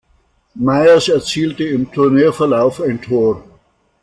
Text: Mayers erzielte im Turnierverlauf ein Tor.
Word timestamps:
Mayers 0.57 1.09
erzielte 1.09 1.63
im 1.63 1.91
Turnierverlauf 1.91 2.81
ein 2.81 2.99
Tor. 3.03 3.43